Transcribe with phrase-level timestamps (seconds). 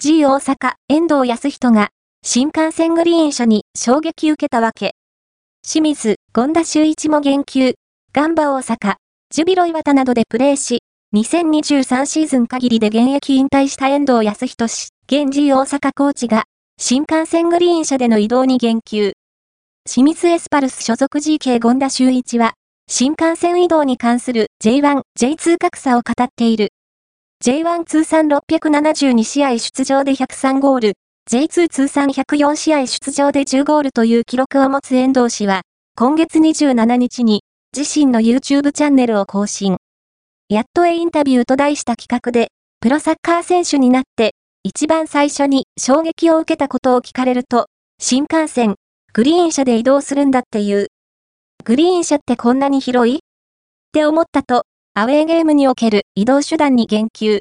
[0.00, 1.88] G 大阪、遠藤康人が、
[2.24, 4.92] 新幹線グリーン車に衝撃受けたわけ。
[5.66, 7.74] 清水、権田修一も言及、
[8.12, 8.94] ガンバ大阪、
[9.30, 10.82] ジュビロ岩田などでプレーし、
[11.16, 16.44] 2023シーズン限りで現役引退した遠藤康人氏、現 G 大阪コーチが、
[16.80, 19.14] 新幹線グリーン車での移動に言及。
[19.84, 22.54] 清水エスパルス所属 GK 権田修一は、
[22.88, 26.68] 新幹線移動に関する J1、J2 格差を語っている。
[27.40, 30.92] J1 通算672試合出場で103ゴール、
[31.30, 35.62] J2 通算104試合出場で10ゴールという記録を持つ遠藤氏は、
[35.94, 37.42] 今月27日に
[37.76, 39.76] 自身の YouTube チャンネルを更新。
[40.48, 42.48] やっとへインタビューと題した企画で、
[42.80, 44.34] プロサッカー選手になって、
[44.64, 47.68] 一番最初に衝撃を受けたことを聞かれると、
[48.00, 48.74] 新幹線、
[49.12, 50.88] グリーン車で移動するんだっていう。
[51.64, 53.18] グリーン車ってこんなに広い？
[53.18, 53.18] っ
[53.92, 54.64] て思ったと、
[54.98, 57.36] アウェーゲームにおける移動手段に言及。